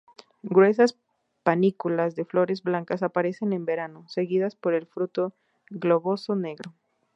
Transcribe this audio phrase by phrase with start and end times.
[0.41, 0.97] Gruesas
[1.43, 5.35] panículas de flores blancas aparecen en verano, seguidas por el fruto
[5.69, 6.73] globoso negro.